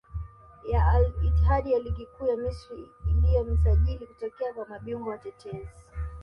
[0.71, 5.81] ya Al Ittihad ya Ligi Kuu ya Misri iliyo msajili kutokea kwa mabingwa watetezi